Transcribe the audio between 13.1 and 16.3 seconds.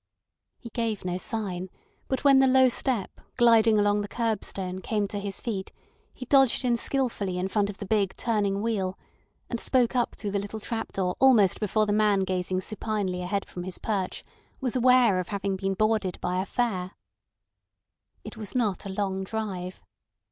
ahead from his perch was aware of having been boarded